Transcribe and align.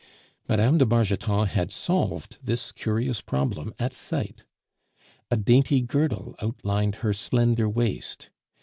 Mme. 0.49 0.77
de 0.79 0.85
Bargeton 0.87 1.45
had 1.45 1.71
solved 1.71 2.39
this 2.41 2.71
curious 2.71 3.21
problem 3.21 3.71
at 3.77 3.93
sight. 3.93 4.45
A 5.29 5.37
dainty 5.37 5.83
girdle 5.83 6.35
outlined 6.41 6.95
her 7.05 7.13
slender 7.13 7.69
waist. 7.69 8.31